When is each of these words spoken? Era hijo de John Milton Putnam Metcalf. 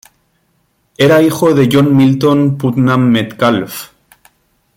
Era 0.97 1.21
hijo 1.21 1.53
de 1.53 1.69
John 1.71 1.95
Milton 1.95 2.57
Putnam 2.57 3.11
Metcalf. 3.11 3.91